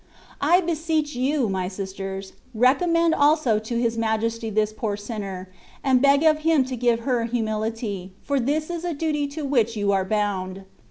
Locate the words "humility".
7.25-8.11